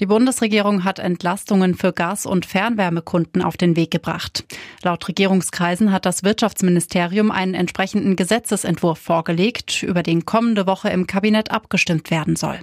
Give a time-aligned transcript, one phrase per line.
[0.00, 4.44] Die Bundesregierung hat Entlastungen für Gas- und Fernwärmekunden auf den Weg gebracht.
[4.84, 11.50] Laut Regierungskreisen hat das Wirtschaftsministerium einen entsprechenden Gesetzesentwurf vorgelegt, über den kommende Woche im Kabinett
[11.50, 12.60] abgestimmt werden soll.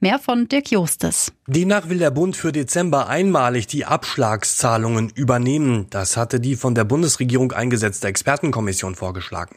[0.00, 1.30] Mehr von Dirk Justes.
[1.46, 5.88] Demnach will der Bund für Dezember einmalig die Abschlagszahlungen übernehmen.
[5.90, 9.56] Das hatte die von der Bundesregierung eingesetzte Expertenkommission vorgeschlagen.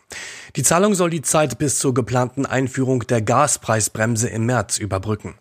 [0.58, 5.36] Die Zahlung soll die Zeit bis zur geplanten Einführung der Gaspreisbremse im März überbrücken.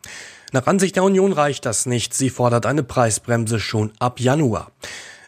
[0.52, 2.12] Nach Ansicht der Union reicht das nicht.
[2.12, 4.72] Sie fordert eine Preisbremse schon ab Januar.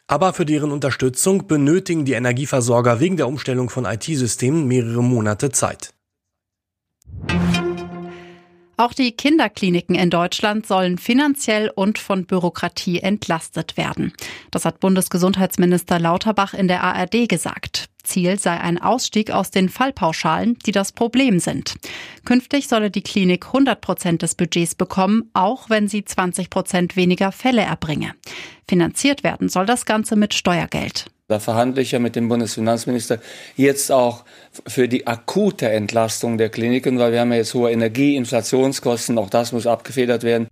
[0.09, 5.95] Aber für deren Unterstützung benötigen die Energieversorger wegen der Umstellung von IT-Systemen mehrere Monate Zeit.
[8.77, 14.13] Auch die Kinderkliniken in Deutschland sollen finanziell und von Bürokratie entlastet werden.
[14.51, 17.92] Das hat Bundesgesundheitsminister Lauterbach in der ARD gesagt.
[18.13, 21.77] Ziel sei ein Ausstieg aus den Fallpauschalen, die das Problem sind.
[22.25, 27.33] Künftig solle die Klinik 100 Prozent des Budgets bekommen, auch wenn sie 20 Prozent weniger
[27.33, 28.13] Fälle erbringe.
[28.69, 31.07] Finanziert werden soll das Ganze mit Steuergeld.
[31.29, 33.19] Da verhandle ich ja mit dem Bundesfinanzminister
[33.57, 34.25] jetzt auch
[34.67, 39.31] für die akute Entlastung der Kliniken, weil wir haben ja jetzt hohe Energie, Inflationskosten, auch
[39.31, 40.49] das muss abgefedert werden.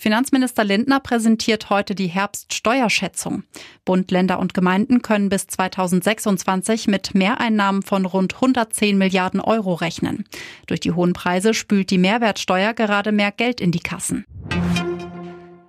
[0.00, 3.42] Finanzminister Lindner präsentiert heute die Herbststeuerschätzung.
[3.84, 10.24] Bund, Länder und Gemeinden können bis 2026 mit Mehreinnahmen von rund 110 Milliarden Euro rechnen.
[10.66, 14.24] Durch die hohen Preise spült die Mehrwertsteuer gerade mehr Geld in die Kassen.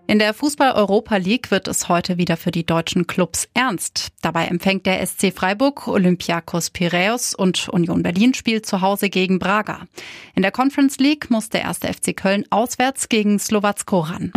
[0.07, 4.09] In der Fußball-Europa League wird es heute wieder für die deutschen Clubs ernst.
[4.21, 9.87] Dabei empfängt der SC Freiburg, Olympiakos Piraeus und Union Berlin spielt zu Hause gegen Braga.
[10.35, 14.33] In der Conference League muss der erste FC Köln auswärts gegen Slowacko ran.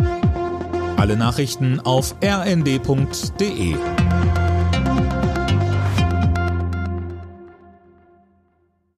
[0.96, 3.74] Alle Nachrichten auf rnd.de